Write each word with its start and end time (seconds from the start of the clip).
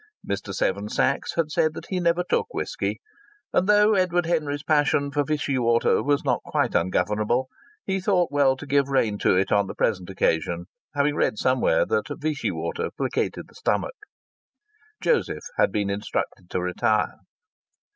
Mr. 0.27 0.51
Seven 0.51 0.89
Sachs 0.89 1.35
had 1.35 1.51
said 1.51 1.75
that 1.75 1.85
he 1.89 1.99
never 1.99 2.23
took 2.23 2.47
whisky; 2.55 2.99
and 3.53 3.69
though 3.69 3.93
Edward 3.93 4.25
Henry's 4.25 4.63
passion 4.63 5.11
for 5.11 5.23
Vichy 5.23 5.59
water 5.59 6.01
was 6.01 6.25
not 6.25 6.41
quite 6.41 6.73
ungovernable, 6.73 7.49
he 7.85 7.99
thought 8.01 8.31
well 8.31 8.57
to 8.57 8.65
give 8.65 8.87
rein 8.89 9.19
to 9.19 9.35
it 9.37 9.51
on 9.51 9.67
the 9.67 9.75
present 9.75 10.09
occasion, 10.09 10.65
having 10.95 11.15
read 11.15 11.37
somewhere 11.37 11.85
that 11.85 12.07
Vichy 12.17 12.49
water 12.49 12.89
placated 12.97 13.45
the 13.47 13.53
stomach. 13.53 13.93
Joseph 14.99 15.45
had 15.57 15.71
been 15.71 15.91
instructed 15.91 16.49
to 16.49 16.59
retire. 16.59 17.19